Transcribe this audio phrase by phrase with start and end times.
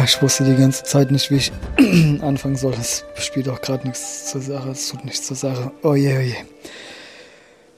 [0.00, 1.52] Ah, ich wusste die ganze Zeit nicht, wie ich
[2.22, 2.72] anfangen soll.
[2.72, 4.70] Das spielt auch gerade nichts zur Sache.
[4.70, 5.72] Es tut nichts zur Sache.
[5.82, 6.34] Oh je, oh je.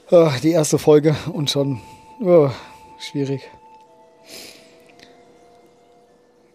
[0.09, 1.81] Oh, die erste Folge und schon
[2.21, 2.49] oh,
[2.97, 3.41] schwierig.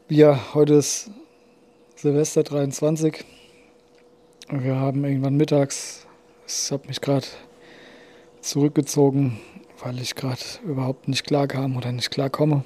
[0.08, 1.10] Ja, heute ist
[1.96, 3.26] Silvester 23.
[4.48, 6.06] Wir haben irgendwann mittags,
[6.46, 7.26] ich habe mich gerade
[8.40, 9.38] zurückgezogen,
[9.84, 12.64] weil ich gerade überhaupt nicht klar kam oder nicht klar komme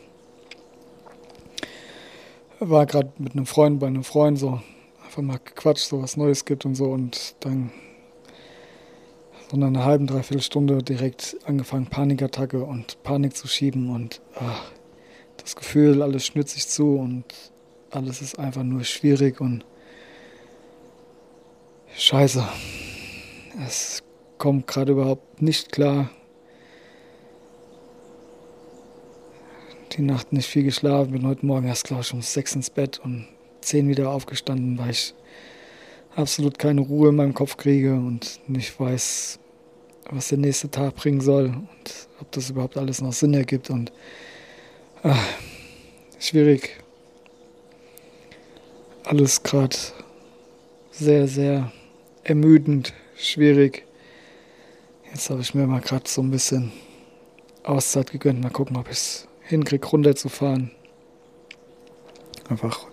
[2.71, 4.61] war gerade mit einem Freund bei einem Freund so
[5.05, 7.71] einfach mal gequatscht, so was Neues gibt und so und dann
[9.51, 14.73] so nach einer halben, dreiviertel Stunde direkt angefangen Panikattacke und Panik zu schieben und ach,
[15.37, 17.25] das Gefühl, alles schnürt sich zu und
[17.91, 19.65] alles ist einfach nur schwierig und
[21.95, 22.47] scheiße.
[23.67, 24.03] Es
[24.39, 26.11] kommt gerade überhaupt nicht klar.
[29.97, 32.99] Die Nacht nicht viel geschlafen, bin heute Morgen erst, glaube ich, um sechs ins Bett
[32.99, 33.27] und
[33.61, 35.15] zehn wieder aufgestanden, weil ich
[36.15, 39.39] absolut keine Ruhe in meinem Kopf kriege und nicht weiß,
[40.11, 43.93] was der nächste Tag bringen soll und ob das überhaupt alles noch Sinn ergibt und
[45.03, 45.25] ach,
[46.19, 46.79] schwierig.
[49.05, 49.77] Alles gerade
[50.91, 51.73] sehr, sehr
[52.25, 53.85] ermüdend, schwierig.
[55.11, 56.73] Jetzt habe ich mir mal gerade so ein bisschen
[57.65, 58.41] Auszeit gegönnt.
[58.41, 60.71] Mal gucken, ob ich es hinkriege, runterzufahren.
[62.49, 62.87] Einfach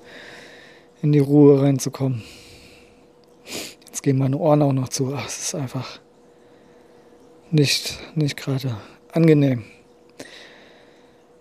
[1.01, 2.23] in die Ruhe reinzukommen.
[3.87, 5.13] Jetzt gehen meine Ohren auch noch zu.
[5.15, 5.99] Ach, es ist einfach
[7.49, 8.75] nicht, nicht gerade
[9.11, 9.63] angenehm.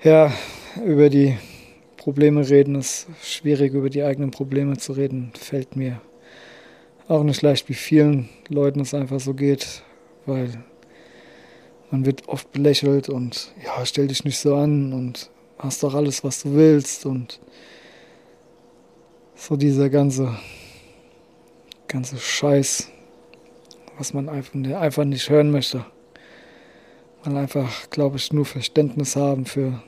[0.03, 0.33] Ja,
[0.85, 1.37] über die
[1.97, 6.01] Probleme reden ist schwierig, über die eigenen Probleme zu reden, fällt mir
[7.09, 9.83] auch nicht leicht, wie vielen Leuten es einfach so geht,
[10.27, 10.63] weil
[11.91, 16.23] man wird oft belächelt und ja, stell dich nicht so an und hast doch alles,
[16.23, 17.41] was du willst und
[19.35, 20.37] so dieser ganze,
[21.87, 22.91] ganze Scheiß,
[23.97, 25.85] was man einfach, einfach nicht hören möchte.
[27.25, 29.83] Man einfach, glaube ich, nur Verständnis haben für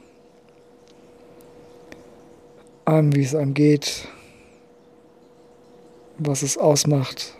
[2.84, 4.09] einem, wie es einem geht,
[6.19, 7.34] was es ausmacht,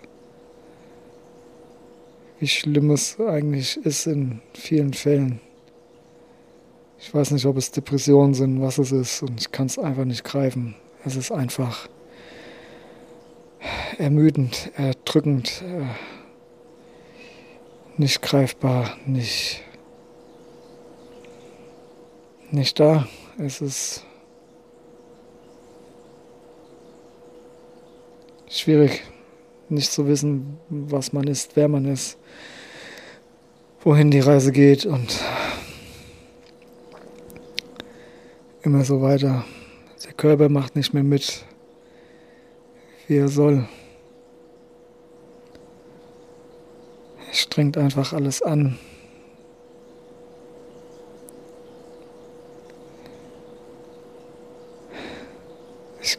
[2.41, 5.41] wie schlimm es eigentlich ist in vielen Fällen.
[6.99, 10.07] Ich weiß nicht, ob es Depressionen sind, was es ist, und ich kann es einfach
[10.07, 10.75] nicht greifen.
[11.05, 11.89] Es ist einfach
[13.99, 15.85] ermüdend, erdrückend, äh,
[17.99, 19.63] nicht greifbar, nicht,
[22.51, 23.07] nicht da.
[23.37, 24.07] Es ist
[28.49, 29.03] schwierig
[29.71, 32.19] nicht zu wissen, was man ist, wer man ist,
[33.83, 35.21] wohin die Reise geht und
[38.63, 39.45] immer so weiter.
[40.05, 41.45] Der Körper macht nicht mehr mit,
[43.07, 43.69] wie er soll.
[47.29, 48.79] Er strengt einfach alles an.
[56.03, 56.19] Ich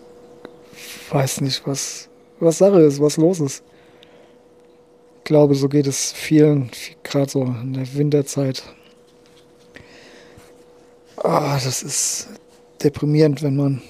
[1.10, 2.11] weiß nicht, was
[2.42, 3.64] was Sache ist, was los ist.
[5.20, 6.72] Ich glaube, so geht es vielen,
[7.04, 8.64] gerade so in der Winterzeit.
[11.18, 12.30] Ah, das ist
[12.84, 13.82] deprimierend, wenn man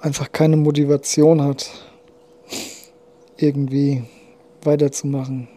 [0.00, 1.70] einfach keine Motivation hat,
[3.38, 4.04] irgendwie
[4.62, 5.48] weiterzumachen.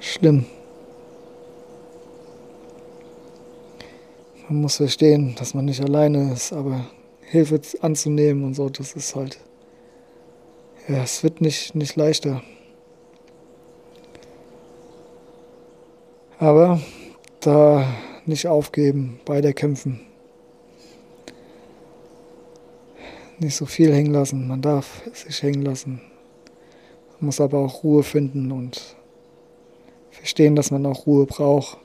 [0.00, 0.46] Schlimm.
[4.48, 6.86] Man muss verstehen, dass man nicht alleine ist, aber
[7.26, 9.38] Hilfe anzunehmen und so, das ist halt,
[10.88, 12.42] ja, es wird nicht, nicht leichter.
[16.38, 16.80] Aber
[17.40, 17.86] da
[18.26, 20.00] nicht aufgeben, beide kämpfen.
[23.38, 26.00] Nicht so viel hängen lassen, man darf sich hängen lassen.
[27.12, 28.96] Man muss aber auch Ruhe finden und
[30.10, 31.78] verstehen, dass man auch Ruhe braucht.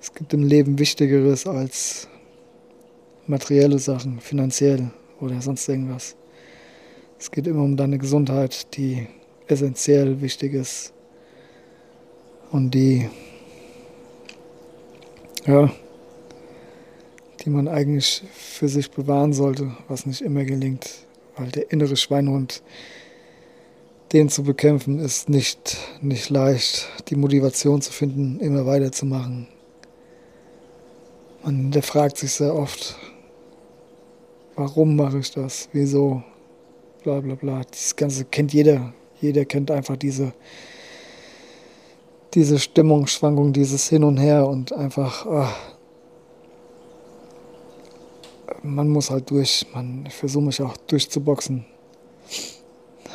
[0.00, 2.08] Es gibt im Leben Wichtigeres als
[3.26, 4.90] materielle Sachen, finanziell
[5.20, 6.16] oder sonst irgendwas.
[7.18, 9.06] Es geht immer um deine Gesundheit, die
[9.46, 10.92] essentiell wichtig ist
[12.50, 13.08] und die,
[15.46, 15.70] ja,
[17.40, 20.90] die man eigentlich für sich bewahren sollte, was nicht immer gelingt,
[21.36, 22.62] weil der innere Schweinhund,
[24.12, 29.48] den zu bekämpfen, ist nicht, nicht leicht, die Motivation zu finden, immer weiterzumachen.
[31.42, 32.96] Man fragt sich sehr oft,
[34.56, 36.22] warum mache ich das, wieso,
[37.02, 37.62] bla bla bla.
[37.70, 38.92] Das Ganze kennt jeder.
[39.20, 40.32] Jeder kennt einfach diese,
[42.34, 45.56] diese Stimmungsschwankung, dieses Hin und Her und einfach, ach,
[48.62, 49.66] man muss halt durch.
[49.72, 51.64] Man versuche mich auch durchzuboxen.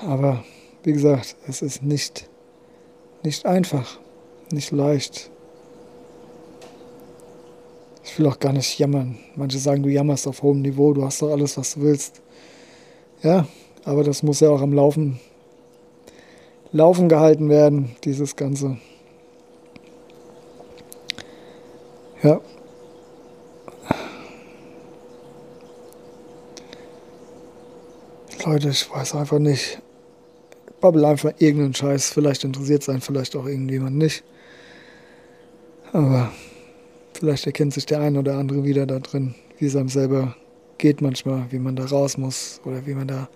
[0.06, 0.44] Aber
[0.84, 2.30] wie gesagt, es ist nicht,
[3.24, 4.00] nicht einfach,
[4.52, 5.32] nicht leicht.
[8.20, 9.18] Will auch gar nicht jammern.
[9.38, 12.22] Manche sagen, du jammerst auf hohem Niveau, du hast doch alles, was du willst.
[13.24, 13.48] Ja,
[13.86, 15.22] aber das muss ja auch am Laufen,
[16.74, 18.76] Laufen gehalten werden, dieses Ganze.
[22.22, 22.42] Ja.
[28.46, 29.80] Leute, ich weiß einfach nicht.
[30.68, 32.10] Ich babbel einfach irgendeinen Scheiß.
[32.10, 34.26] Vielleicht interessiert es einen, vielleicht auch irgendjemand nicht.
[35.94, 36.34] Aber
[37.20, 40.36] vielleicht erkennt sich der eine oder andere wieder da drin, wie es einem selber
[40.78, 43.30] geht manchmal, wie man da raus muss oder wie man da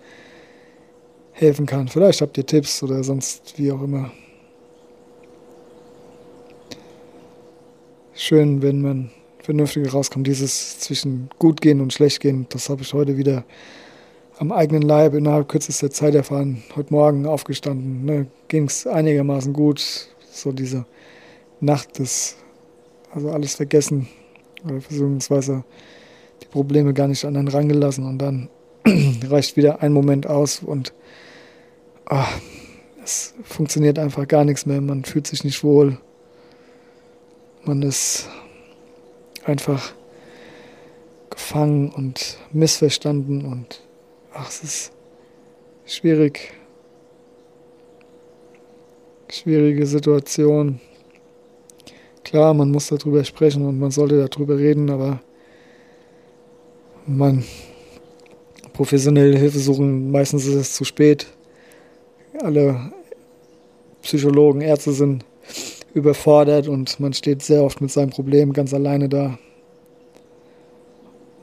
[1.32, 1.88] helfen kann.
[1.88, 4.10] Vielleicht habt ihr Tipps oder sonst wie auch immer.
[8.14, 9.10] Schön, wenn man
[9.42, 10.26] vernünftig rauskommt.
[10.26, 13.44] Dieses zwischen gut gehen und schlecht gehen, das habe ich heute wieder
[14.38, 16.62] am eigenen Leib innerhalb kürzester Zeit erfahren.
[16.74, 20.08] Heute Morgen aufgestanden, ne, ging es einigermaßen gut.
[20.30, 20.86] So diese
[21.60, 22.36] Nacht des,
[23.14, 24.08] also alles vergessen
[24.64, 25.64] oder beziehungsweise
[26.42, 28.48] die Probleme gar nicht an einen rangelassen und dann
[29.28, 30.92] reicht wieder ein Moment aus und
[32.10, 32.24] oh,
[33.02, 34.80] es funktioniert einfach gar nichts mehr.
[34.80, 35.98] Man fühlt sich nicht wohl.
[37.64, 38.28] Man ist
[39.44, 39.92] einfach
[41.30, 43.82] gefangen und missverstanden und
[44.32, 44.92] ach, es ist
[45.86, 46.52] schwierig.
[49.30, 50.80] Schwierige Situation.
[52.24, 55.20] Klar, man muss darüber sprechen und man sollte darüber reden, aber
[57.06, 57.44] man
[58.72, 61.26] professionelle Hilfe suchen, meistens ist es zu spät.
[62.42, 62.92] Alle
[64.02, 65.24] Psychologen, Ärzte sind
[65.92, 69.38] überfordert und man steht sehr oft mit seinem Problem ganz alleine da.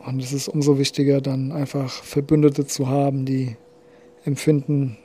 [0.06, 3.56] Und es ist umso wichtiger, dann einfach Verbündete zu haben, die
[4.26, 4.98] empfinden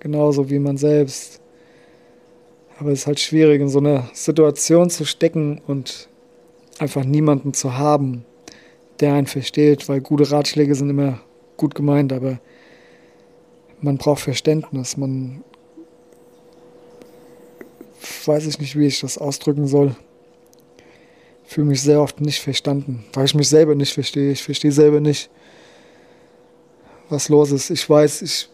[0.00, 1.40] genauso wie man selbst.
[2.78, 6.08] Aber es ist halt schwierig, in so einer Situation zu stecken und
[6.78, 8.24] einfach niemanden zu haben,
[9.00, 11.20] der einen versteht, weil gute Ratschläge sind immer
[11.56, 12.40] gut gemeint, aber
[13.80, 14.96] man braucht Verständnis.
[14.96, 15.42] Man
[18.26, 19.96] weiß ich nicht, wie ich das ausdrücken soll
[21.48, 24.32] fühle mich sehr oft nicht verstanden, weil ich mich selber nicht verstehe.
[24.32, 25.30] Ich verstehe selber nicht,
[27.08, 27.70] was los ist.
[27.70, 28.50] Ich weiß, ich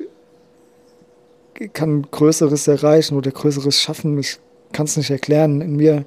[1.73, 4.19] kann Größeres erreichen oder Größeres schaffen.
[4.19, 4.39] Ich
[4.73, 5.61] kann es nicht erklären.
[5.61, 6.05] In mir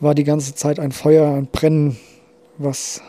[0.00, 1.96] war die ganze Zeit ein Feuer, ein Brennen,
[2.58, 3.00] was,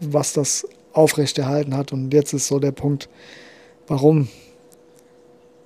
[0.00, 1.92] was das aufrechterhalten hat.
[1.92, 3.08] Und jetzt ist so der Punkt,
[3.86, 4.28] warum?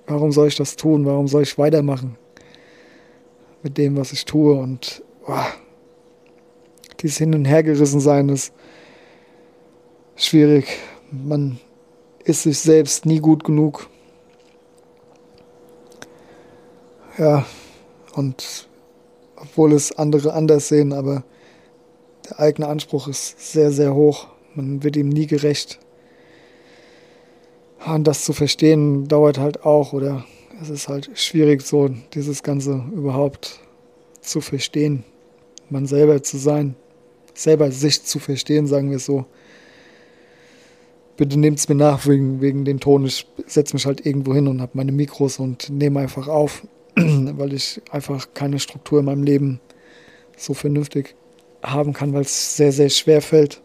[0.07, 1.05] Warum soll ich das tun?
[1.05, 2.17] Warum soll ich weitermachen?
[3.63, 4.53] mit dem, was ich tue.
[4.53, 5.45] Und oh,
[7.01, 8.53] dieses Hin- und Hergerissen sein ist
[10.15, 10.65] schwierig.
[11.11, 11.59] Man
[12.23, 13.89] ist sich selbst nie gut genug.
[17.17, 17.45] Ja,
[18.15, 18.67] und
[19.35, 21.23] obwohl es andere anders sehen, aber
[22.29, 24.27] der eigene Anspruch ist sehr, sehr hoch.
[24.55, 25.79] Man wird ihm nie gerecht.
[27.85, 30.25] Und das zu verstehen dauert halt auch, oder
[30.61, 33.59] es ist halt schwierig, so dieses Ganze überhaupt
[34.21, 35.03] zu verstehen,
[35.69, 36.75] man selber zu sein,
[37.33, 39.25] selber sich zu verstehen, sagen wir es so.
[41.17, 43.05] Bitte nehmt es mir nach wegen, wegen den Ton.
[43.05, 46.65] Ich setze mich halt irgendwo hin und habe meine Mikros und nehme einfach auf,
[46.95, 49.59] weil ich einfach keine Struktur in meinem Leben
[50.37, 51.15] so vernünftig
[51.63, 53.61] haben kann, weil es sehr, sehr schwer fällt.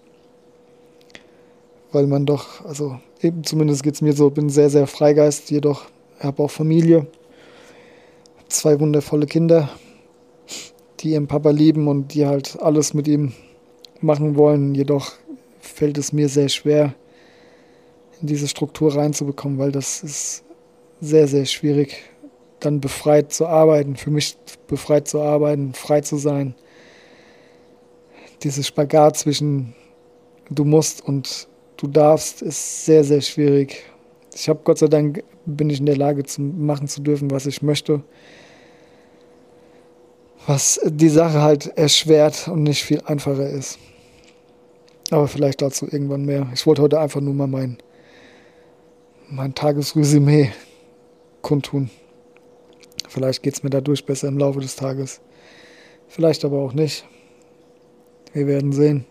[1.92, 5.86] Weil man doch, also eben zumindest geht es mir so, bin sehr, sehr Freigeist, jedoch
[6.20, 7.06] habe auch Familie,
[8.48, 9.70] zwei wundervolle Kinder,
[11.00, 13.32] die ihren Papa lieben und die halt alles mit ihm
[14.00, 14.74] machen wollen.
[14.74, 15.12] Jedoch
[15.60, 16.94] fällt es mir sehr schwer,
[18.20, 20.44] in diese Struktur reinzubekommen, weil das ist
[21.00, 22.02] sehr, sehr schwierig,
[22.60, 26.54] dann befreit zu arbeiten, für mich befreit zu arbeiten, frei zu sein.
[28.42, 29.74] Dieses Spagat zwischen
[30.50, 33.82] du musst und du darfst ist sehr, sehr schwierig.
[34.34, 37.46] Ich habe Gott sei Dank bin ich in der Lage zu machen zu dürfen, was
[37.46, 38.02] ich möchte.
[40.46, 43.78] Was die Sache halt erschwert und nicht viel einfacher ist.
[45.10, 46.48] Aber vielleicht dazu irgendwann mehr.
[46.52, 47.78] Ich wollte heute einfach nur mal mein,
[49.28, 50.52] mein Tagesresümee
[51.42, 51.90] kundtun.
[53.08, 55.20] Vielleicht geht es mir dadurch besser im Laufe des Tages.
[56.08, 57.04] Vielleicht aber auch nicht.
[58.32, 59.04] Wir werden sehen.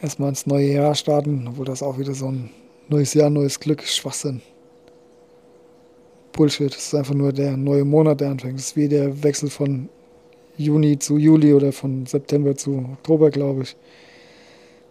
[0.00, 2.50] Erstmal ins neue Jahr starten, obwohl das auch wieder so ein
[2.88, 4.42] neues Jahr, neues Glück, Schwachsinn.
[6.32, 6.72] Bullshit.
[6.72, 8.58] Es ist einfach nur der neue Monat, der anfängt.
[8.58, 9.88] Es ist wie der Wechsel von
[10.56, 13.76] Juni zu Juli oder von September zu Oktober, glaube ich.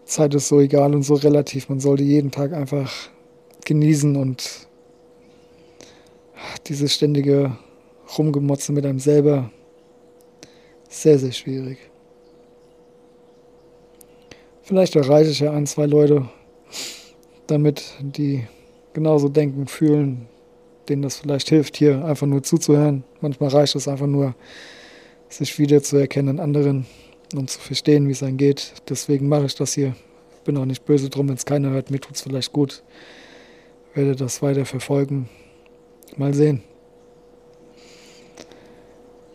[0.06, 1.70] Zeit ist so egal und so relativ.
[1.70, 3.10] Man sollte jeden Tag einfach
[3.68, 4.66] genießen und
[6.68, 7.58] dieses ständige
[8.18, 9.52] Rumgemotze mit einem selber
[10.88, 11.78] sehr, sehr schwierig.
[14.64, 16.30] Vielleicht erreiche ich ja ein, zwei Leute
[17.48, 18.48] damit, die
[18.94, 20.28] genauso denken, fühlen,
[20.88, 23.04] denen das vielleicht hilft, hier einfach nur zuzuhören.
[23.20, 24.34] Manchmal reicht es einfach nur,
[25.28, 26.86] sich wiederzuerkennen in anderen
[27.36, 28.74] und zu verstehen, wie es einem geht.
[28.88, 29.94] Deswegen mache ich das hier.
[30.46, 31.92] Bin auch nicht böse drum, wenn es keiner hört.
[31.92, 32.82] Mir tut es vielleicht gut.
[33.98, 35.28] Werde das weiter verfolgen.
[36.18, 36.62] Mal sehen.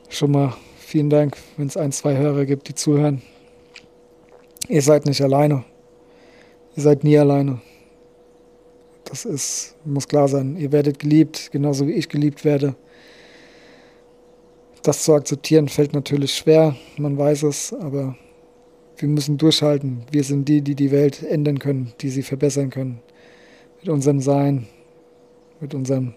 [0.08, 3.22] Schon mal vielen Dank, wenn es ein, zwei Hörer gibt, die zuhören.
[4.68, 5.64] Ihr seid nicht alleine.
[6.76, 7.60] Ihr seid nie alleine.
[9.02, 10.56] Das ist, muss klar sein.
[10.56, 12.76] Ihr werdet geliebt, genauso wie ich geliebt werde.
[14.84, 18.16] Das zu akzeptieren fällt natürlich schwer, man weiß es, aber
[18.96, 20.04] wir müssen durchhalten.
[20.12, 23.00] Wir sind die, die die Welt ändern können, die sie verbessern können.
[23.82, 24.66] Mit unserem Sein,
[25.60, 26.14] mit unserem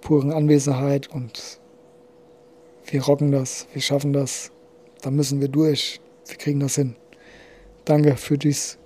[0.00, 1.60] puren Anwesenheit und
[2.86, 4.52] wir rocken das, wir schaffen das.
[5.02, 6.00] Da müssen wir durch.
[6.26, 6.96] Wir kriegen das hin.
[7.84, 8.78] Danke für dies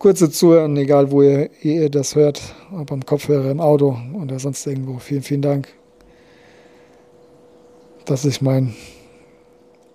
[0.00, 4.66] kurze Zuhören, egal wo ihr, ihr das hört, ob am Kopfhörer, im Auto oder sonst
[4.66, 4.98] irgendwo.
[4.98, 5.68] Vielen, vielen Dank,
[8.06, 8.74] dass ich mein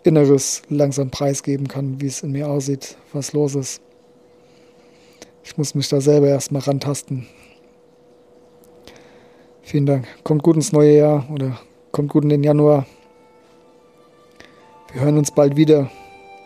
[0.03, 3.81] Inneres langsam preisgeben kann, wie es in mir aussieht, was los ist.
[5.45, 7.27] Ich muss mich da selber erstmal rantasten.
[9.61, 10.07] Vielen Dank.
[10.23, 11.59] Kommt gut ins neue Jahr oder
[11.91, 12.87] kommt gut in den Januar.
[14.91, 15.89] Wir hören uns bald wieder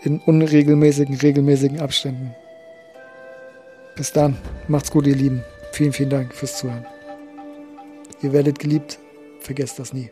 [0.04, 2.36] in unregelmäßigen, regelmäßigen Abständen.
[3.96, 4.38] Bis dann,
[4.68, 5.44] macht's gut, ihr Lieben.
[5.72, 6.86] Vielen, vielen Dank fürs Zuhören.
[8.22, 9.00] Ihr werdet geliebt,
[9.40, 10.12] vergesst das nie.